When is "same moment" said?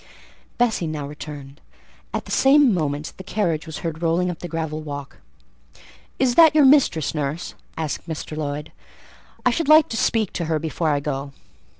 2.31-3.13